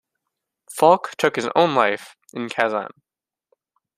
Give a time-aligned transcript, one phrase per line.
[0.71, 2.87] Falk took his own life in Kazan.